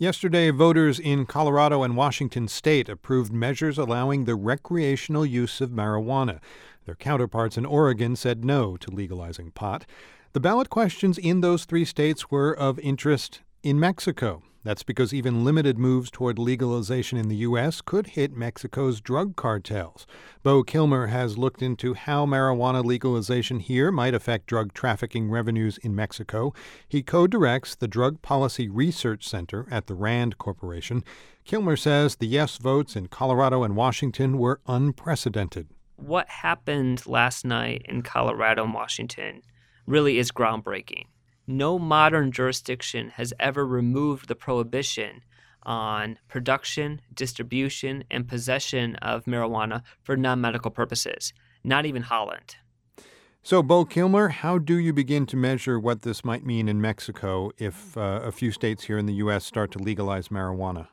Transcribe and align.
Yesterday, 0.00 0.50
voters 0.50 0.98
in 0.98 1.24
Colorado 1.24 1.84
and 1.84 1.96
Washington 1.96 2.48
state 2.48 2.88
approved 2.88 3.32
measures 3.32 3.78
allowing 3.78 4.24
the 4.24 4.34
recreational 4.34 5.24
use 5.24 5.60
of 5.60 5.70
marijuana. 5.70 6.40
Their 6.84 6.96
counterparts 6.96 7.56
in 7.56 7.64
Oregon 7.64 8.16
said 8.16 8.44
no 8.44 8.76
to 8.78 8.90
legalizing 8.90 9.52
pot. 9.52 9.86
The 10.32 10.40
ballot 10.40 10.68
questions 10.68 11.16
in 11.16 11.42
those 11.42 11.64
three 11.64 11.84
states 11.84 12.28
were 12.28 12.52
of 12.52 12.80
interest 12.80 13.42
in 13.64 13.80
Mexico. 13.80 14.42
That's 14.62 14.82
because 14.82 15.14
even 15.14 15.42
limited 15.42 15.78
moves 15.78 16.10
toward 16.10 16.38
legalization 16.38 17.16
in 17.16 17.28
the 17.28 17.36
U.S. 17.36 17.80
could 17.80 18.08
hit 18.08 18.36
Mexico's 18.36 19.00
drug 19.00 19.36
cartels. 19.36 20.06
Beau 20.42 20.62
Kilmer 20.62 21.06
has 21.06 21.38
looked 21.38 21.62
into 21.62 21.94
how 21.94 22.26
marijuana 22.26 22.84
legalization 22.84 23.60
here 23.60 23.90
might 23.90 24.14
affect 24.14 24.46
drug 24.46 24.74
trafficking 24.74 25.30
revenues 25.30 25.78
in 25.78 25.94
Mexico. 25.94 26.52
He 26.86 27.02
co 27.02 27.26
directs 27.26 27.74
the 27.74 27.88
Drug 27.88 28.20
Policy 28.20 28.68
Research 28.68 29.26
Center 29.26 29.66
at 29.70 29.86
the 29.86 29.94
RAND 29.94 30.36
Corporation. 30.36 31.02
Kilmer 31.44 31.76
says 31.76 32.16
the 32.16 32.26
yes 32.26 32.58
votes 32.58 32.96
in 32.96 33.08
Colorado 33.08 33.62
and 33.62 33.76
Washington 33.76 34.38
were 34.38 34.60
unprecedented. 34.66 35.68
What 35.96 36.28
happened 36.28 37.06
last 37.06 37.46
night 37.46 37.82
in 37.86 38.02
Colorado 38.02 38.64
and 38.64 38.74
Washington 38.74 39.40
really 39.86 40.18
is 40.18 40.32
groundbreaking 40.32 41.06
no 41.46 41.78
modern 41.78 42.32
jurisdiction 42.32 43.10
has 43.10 43.32
ever 43.38 43.66
removed 43.66 44.28
the 44.28 44.34
prohibition 44.34 45.22
on 45.62 46.18
production, 46.28 47.00
distribution, 47.14 48.04
and 48.10 48.28
possession 48.28 48.96
of 48.96 49.24
marijuana 49.24 49.82
for 50.02 50.16
non 50.16 50.40
medical 50.40 50.70
purposes, 50.70 51.32
not 51.62 51.86
even 51.86 52.02
Holland. 52.02 52.56
So, 53.42 53.62
Beau 53.62 53.84
Kilmer, 53.84 54.28
how 54.28 54.56
do 54.56 54.78
you 54.78 54.94
begin 54.94 55.26
to 55.26 55.36
measure 55.36 55.78
what 55.78 56.00
this 56.00 56.24
might 56.24 56.46
mean 56.46 56.66
in 56.66 56.80
Mexico 56.80 57.50
if 57.58 57.96
uh, 57.96 58.20
a 58.24 58.32
few 58.32 58.50
states 58.50 58.84
here 58.84 58.96
in 58.96 59.04
the 59.04 59.14
U.S. 59.14 59.44
start 59.44 59.70
to 59.72 59.78
legalize 59.78 60.28
marijuana? 60.28 60.88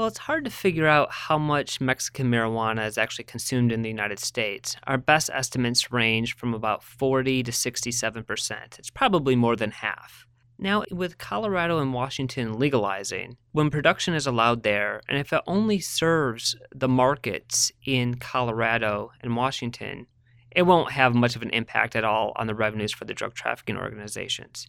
Well, 0.00 0.08
it's 0.08 0.16
hard 0.16 0.46
to 0.46 0.50
figure 0.50 0.86
out 0.86 1.12
how 1.12 1.36
much 1.36 1.78
Mexican 1.78 2.30
marijuana 2.30 2.86
is 2.86 2.96
actually 2.96 3.26
consumed 3.26 3.70
in 3.70 3.82
the 3.82 3.90
United 3.90 4.18
States. 4.18 4.74
Our 4.86 4.96
best 4.96 5.28
estimates 5.30 5.92
range 5.92 6.36
from 6.36 6.54
about 6.54 6.82
40 6.82 7.42
to 7.42 7.52
67 7.52 8.24
percent. 8.24 8.76
It's 8.78 8.88
probably 8.88 9.36
more 9.36 9.56
than 9.56 9.72
half. 9.72 10.26
Now, 10.58 10.84
with 10.90 11.18
Colorado 11.18 11.80
and 11.80 11.92
Washington 11.92 12.58
legalizing, 12.58 13.36
when 13.52 13.68
production 13.68 14.14
is 14.14 14.26
allowed 14.26 14.62
there, 14.62 15.02
and 15.06 15.18
if 15.18 15.34
it 15.34 15.42
only 15.46 15.80
serves 15.80 16.56
the 16.74 16.88
markets 16.88 17.70
in 17.84 18.14
Colorado 18.14 19.12
and 19.20 19.36
Washington, 19.36 20.06
it 20.50 20.62
won't 20.62 20.92
have 20.92 21.14
much 21.14 21.36
of 21.36 21.42
an 21.42 21.50
impact 21.50 21.94
at 21.94 22.04
all 22.04 22.32
on 22.36 22.46
the 22.46 22.54
revenues 22.54 22.90
for 22.94 23.04
the 23.04 23.12
drug 23.12 23.34
trafficking 23.34 23.76
organizations. 23.76 24.66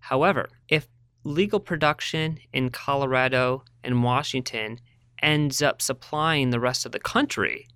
However, 0.00 0.50
if 0.68 0.86
legal 1.26 1.58
production 1.58 2.38
in 2.52 2.70
Colorado 2.70 3.64
and 3.82 4.04
Washington 4.04 4.80
ends 5.20 5.60
up 5.60 5.82
supplying 5.82 6.50
the 6.50 6.60
rest 6.60 6.86
of 6.86 6.92
the 6.92 7.00
country, 7.00 7.66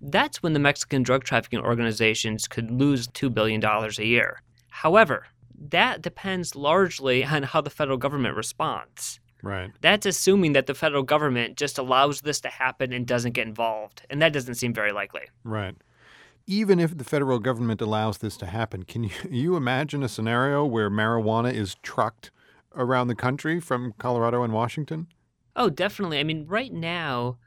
that's 0.00 0.42
when 0.42 0.52
the 0.52 0.58
Mexican 0.58 1.02
drug 1.02 1.24
trafficking 1.24 1.58
organizations 1.58 2.46
could 2.46 2.70
lose 2.70 3.08
$2 3.08 3.32
billion 3.32 3.64
a 3.64 4.02
year. 4.02 4.42
However, 4.68 5.26
that 5.70 6.02
depends 6.02 6.54
largely 6.54 7.24
on 7.24 7.44
how 7.44 7.62
the 7.62 7.70
federal 7.70 7.96
government 7.96 8.36
responds. 8.36 9.20
Right. 9.42 9.70
That's 9.80 10.04
assuming 10.04 10.52
that 10.52 10.66
the 10.66 10.74
federal 10.74 11.02
government 11.02 11.56
just 11.56 11.78
allows 11.78 12.20
this 12.20 12.40
to 12.42 12.48
happen 12.48 12.92
and 12.92 13.06
doesn't 13.06 13.32
get 13.32 13.46
involved. 13.46 14.02
And 14.10 14.20
that 14.20 14.34
doesn't 14.34 14.56
seem 14.56 14.74
very 14.74 14.92
likely. 14.92 15.22
Right. 15.44 15.76
Even 16.46 16.78
if 16.78 16.98
the 16.98 17.04
federal 17.04 17.38
government 17.38 17.80
allows 17.80 18.18
this 18.18 18.36
to 18.38 18.46
happen, 18.46 18.82
can 18.82 19.04
you, 19.04 19.10
you 19.30 19.56
imagine 19.56 20.02
a 20.02 20.08
scenario 20.08 20.64
where 20.66 20.90
marijuana 20.90 21.54
is 21.54 21.76
trucked 21.82 22.30
around 22.76 23.08
the 23.08 23.14
country 23.14 23.60
from 23.60 23.92
Colorado 23.98 24.42
and 24.42 24.52
Washington? 24.52 25.08
Oh, 25.56 25.70
definitely. 25.70 26.18
I 26.18 26.24
mean, 26.24 26.46
right 26.46 26.72
now. 26.72 27.38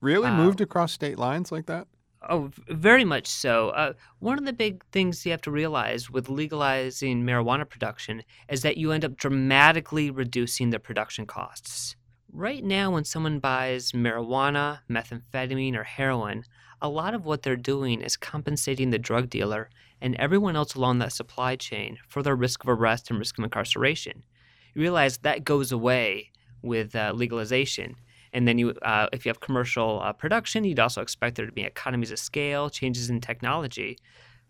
Really? 0.00 0.28
Uh, 0.28 0.36
Moved 0.36 0.60
across 0.60 0.92
state 0.92 1.18
lines 1.18 1.52
like 1.52 1.66
that? 1.66 1.86
Oh, 2.28 2.50
very 2.68 3.04
much 3.04 3.28
so. 3.28 3.68
Uh, 3.70 3.92
one 4.18 4.38
of 4.38 4.44
the 4.44 4.52
big 4.52 4.84
things 4.90 5.24
you 5.24 5.30
have 5.30 5.42
to 5.42 5.50
realize 5.50 6.10
with 6.10 6.28
legalizing 6.28 7.22
marijuana 7.22 7.68
production 7.68 8.24
is 8.48 8.62
that 8.62 8.76
you 8.76 8.90
end 8.90 9.04
up 9.04 9.16
dramatically 9.16 10.10
reducing 10.10 10.70
the 10.70 10.80
production 10.80 11.26
costs. 11.26 11.94
Right 12.32 12.64
now, 12.64 12.90
when 12.90 13.04
someone 13.04 13.38
buys 13.38 13.92
marijuana, 13.92 14.80
methamphetamine, 14.90 15.76
or 15.76 15.84
heroin, 15.84 16.44
a 16.80 16.88
lot 16.88 17.14
of 17.14 17.24
what 17.24 17.42
they're 17.42 17.56
doing 17.56 18.00
is 18.00 18.16
compensating 18.16 18.90
the 18.90 18.98
drug 18.98 19.30
dealer 19.30 19.70
and 20.00 20.14
everyone 20.16 20.56
else 20.56 20.74
along 20.74 20.98
that 20.98 21.12
supply 21.12 21.56
chain 21.56 21.98
for 22.08 22.22
their 22.22 22.36
risk 22.36 22.62
of 22.62 22.68
arrest 22.68 23.10
and 23.10 23.18
risk 23.18 23.38
of 23.38 23.44
incarceration 23.44 24.22
you 24.78 24.82
realize 24.82 25.18
that 25.18 25.42
goes 25.42 25.72
away 25.72 26.30
with 26.62 26.94
uh, 26.94 27.12
legalization. 27.12 27.96
And 28.32 28.46
then 28.46 28.58
you, 28.58 28.70
uh, 28.82 29.08
if 29.12 29.24
you 29.26 29.30
have 29.30 29.40
commercial 29.40 30.00
uh, 30.02 30.12
production, 30.12 30.62
you'd 30.62 30.78
also 30.78 31.02
expect 31.02 31.36
there 31.36 31.46
to 31.46 31.52
be 31.52 31.62
economies 31.62 32.12
of 32.12 32.20
scale, 32.20 32.70
changes 32.70 33.10
in 33.10 33.20
technology. 33.20 33.98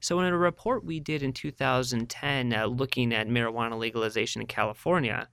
So, 0.00 0.20
in 0.20 0.26
a 0.26 0.36
report 0.36 0.84
we 0.84 1.00
did 1.00 1.22
in 1.22 1.32
2010, 1.32 2.52
uh, 2.52 2.66
looking 2.66 3.14
at 3.14 3.28
marijuana 3.28 3.78
legalization 3.78 4.42
in 4.42 4.46
California, 4.46 5.28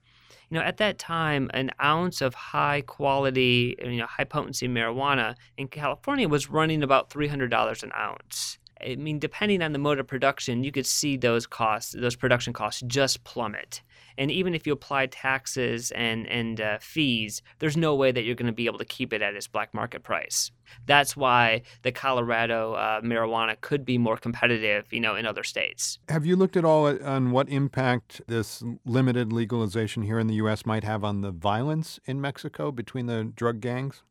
you 0.48 0.58
know, 0.58 0.64
at 0.64 0.78
that 0.78 0.98
time, 0.98 1.50
an 1.52 1.72
ounce 1.82 2.20
of 2.20 2.34
high 2.34 2.80
quality, 2.80 3.76
you 3.84 3.98
know, 3.98 4.06
high 4.06 4.24
potency 4.24 4.66
marijuana 4.66 5.34
in 5.58 5.68
California 5.68 6.28
was 6.28 6.48
running 6.48 6.82
about 6.82 7.10
$300 7.10 7.82
an 7.82 7.92
ounce. 7.92 8.58
I 8.84 8.96
mean, 8.96 9.18
depending 9.18 9.62
on 9.62 9.72
the 9.72 9.78
mode 9.78 9.98
of 9.98 10.06
production, 10.06 10.64
you 10.64 10.72
could 10.72 10.86
see 10.86 11.16
those 11.16 11.46
costs, 11.46 11.94
those 11.96 12.16
production 12.16 12.52
costs, 12.52 12.82
just 12.86 13.24
plummet. 13.24 13.82
And 14.18 14.30
even 14.30 14.54
if 14.54 14.66
you 14.66 14.72
apply 14.72 15.06
taxes 15.06 15.90
and 15.90 16.26
and 16.26 16.60
uh, 16.60 16.78
fees, 16.80 17.42
there's 17.58 17.76
no 17.76 17.94
way 17.94 18.12
that 18.12 18.22
you're 18.24 18.34
going 18.34 18.46
to 18.46 18.52
be 18.52 18.66
able 18.66 18.78
to 18.78 18.84
keep 18.84 19.12
it 19.12 19.22
at 19.22 19.34
its 19.34 19.46
black 19.46 19.74
market 19.74 20.02
price. 20.02 20.50
That's 20.86 21.16
why 21.16 21.62
the 21.82 21.92
Colorado 21.92 22.74
uh, 22.74 23.00
marijuana 23.00 23.60
could 23.60 23.84
be 23.84 23.98
more 23.98 24.16
competitive, 24.16 24.92
you 24.92 25.00
know, 25.00 25.14
in 25.16 25.26
other 25.26 25.44
states. 25.44 25.98
Have 26.08 26.26
you 26.26 26.36
looked 26.36 26.56
at 26.56 26.64
all 26.64 26.86
on 27.04 27.30
what 27.30 27.48
impact 27.48 28.22
this 28.26 28.62
limited 28.84 29.32
legalization 29.32 30.02
here 30.02 30.18
in 30.18 30.26
the 30.26 30.34
U.S. 30.34 30.66
might 30.66 30.84
have 30.84 31.04
on 31.04 31.20
the 31.20 31.30
violence 31.30 32.00
in 32.06 32.20
Mexico 32.20 32.72
between 32.72 33.06
the 33.06 33.24
drug 33.24 33.60
gangs? 33.60 34.02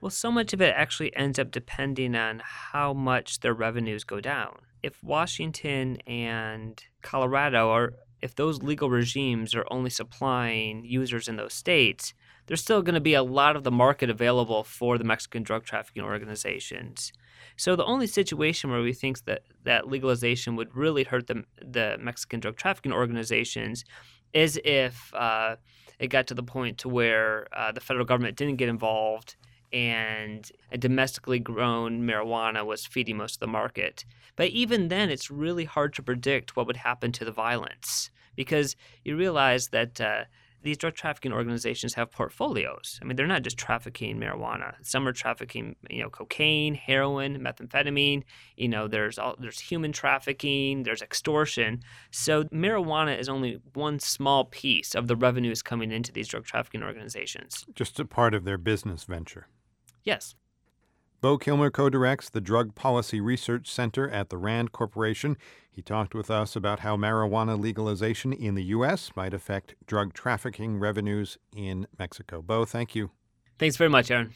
Well, 0.00 0.10
so 0.10 0.30
much 0.30 0.54
of 0.54 0.62
it 0.62 0.72
actually 0.74 1.14
ends 1.14 1.38
up 1.38 1.50
depending 1.50 2.14
on 2.14 2.40
how 2.44 2.94
much 2.94 3.40
their 3.40 3.52
revenues 3.52 4.02
go 4.04 4.20
down. 4.20 4.60
If 4.82 5.02
Washington 5.02 5.98
and 6.06 6.82
Colorado 7.02 7.70
are 7.70 7.92
if 8.22 8.34
those 8.34 8.62
legal 8.62 8.90
regimes 8.90 9.54
are 9.54 9.64
only 9.70 9.90
supplying 9.90 10.84
users 10.84 11.28
in 11.28 11.36
those 11.36 11.54
states, 11.54 12.12
there's 12.46 12.60
still 12.60 12.82
going 12.82 12.94
to 12.94 13.00
be 13.00 13.14
a 13.14 13.22
lot 13.22 13.56
of 13.56 13.64
the 13.64 13.70
market 13.70 14.10
available 14.10 14.62
for 14.62 14.98
the 14.98 15.04
Mexican 15.04 15.42
drug 15.42 15.64
trafficking 15.64 16.02
organizations. 16.02 17.12
So 17.56 17.76
the 17.76 17.84
only 17.84 18.06
situation 18.06 18.70
where 18.70 18.82
we 18.82 18.92
think 18.92 19.24
that, 19.24 19.42
that 19.64 19.88
legalization 19.88 20.56
would 20.56 20.76
really 20.76 21.04
hurt 21.04 21.28
the, 21.28 21.44
the 21.62 21.96
Mexican 22.00 22.40
drug 22.40 22.56
trafficking 22.56 22.92
organizations 22.92 23.84
is 24.32 24.60
if 24.64 25.12
uh, 25.14 25.56
it 25.98 26.08
got 26.08 26.26
to 26.28 26.34
the 26.34 26.42
point 26.42 26.78
to 26.78 26.88
where 26.88 27.46
uh, 27.56 27.72
the 27.72 27.80
federal 27.80 28.04
government 28.04 28.36
didn't 28.36 28.56
get 28.56 28.68
involved 28.68 29.36
and 29.72 30.50
domestically 30.78 31.38
grown 31.38 32.02
marijuana 32.02 32.64
was 32.64 32.86
feeding 32.86 33.16
most 33.16 33.36
of 33.36 33.40
the 33.40 33.46
market. 33.46 34.04
But 34.36 34.48
even 34.48 34.88
then, 34.88 35.10
it's 35.10 35.30
really 35.30 35.64
hard 35.64 35.94
to 35.94 36.02
predict 36.02 36.56
what 36.56 36.66
would 36.66 36.76
happen 36.76 37.12
to 37.12 37.24
the 37.24 37.32
violence 37.32 38.10
because 38.36 38.76
you 39.04 39.16
realize 39.16 39.68
that 39.68 40.00
uh, 40.00 40.24
these 40.62 40.76
drug 40.76 40.94
trafficking 40.94 41.32
organizations 41.32 41.94
have 41.94 42.10
portfolios. 42.10 42.98
I 43.00 43.04
mean, 43.04 43.16
they're 43.16 43.26
not 43.26 43.42
just 43.42 43.56
trafficking 43.56 44.18
marijuana. 44.18 44.74
Some 44.82 45.06
are 45.08 45.12
trafficking, 45.12 45.76
you 45.88 46.02
know, 46.02 46.10
cocaine, 46.10 46.74
heroin, 46.74 47.38
methamphetamine. 47.40 48.24
You 48.56 48.68
know, 48.68 48.88
there's 48.88 49.18
all, 49.18 49.36
there's 49.38 49.58
human 49.58 49.92
trafficking, 49.92 50.82
there's 50.82 51.02
extortion. 51.02 51.82
So 52.10 52.44
marijuana 52.44 53.18
is 53.18 53.28
only 53.28 53.60
one 53.74 53.98
small 54.00 54.44
piece 54.44 54.94
of 54.94 55.06
the 55.06 55.16
revenues 55.16 55.62
coming 55.62 55.90
into 55.92 56.12
these 56.12 56.28
drug 56.28 56.44
trafficking 56.44 56.82
organizations. 56.82 57.64
Just 57.74 57.98
a 57.98 58.04
part 58.04 58.34
of 58.34 58.44
their 58.44 58.58
business 58.58 59.04
venture. 59.04 59.46
Yes. 60.04 60.34
Beau 61.20 61.36
Kilmer 61.36 61.70
co 61.70 61.90
directs 61.90 62.30
the 62.30 62.40
Drug 62.40 62.74
Policy 62.74 63.20
Research 63.20 63.70
Center 63.70 64.08
at 64.08 64.30
the 64.30 64.38
RAND 64.38 64.72
Corporation. 64.72 65.36
He 65.70 65.82
talked 65.82 66.14
with 66.14 66.30
us 66.30 66.56
about 66.56 66.80
how 66.80 66.96
marijuana 66.96 67.60
legalization 67.60 68.32
in 68.32 68.54
the 68.54 68.64
U.S. 68.64 69.10
might 69.14 69.34
affect 69.34 69.74
drug 69.86 70.14
trafficking 70.14 70.78
revenues 70.78 71.36
in 71.54 71.86
Mexico. 71.98 72.40
Beau, 72.40 72.64
thank 72.64 72.94
you. 72.94 73.10
Thanks 73.58 73.76
very 73.76 73.90
much, 73.90 74.10
Aaron. 74.10 74.32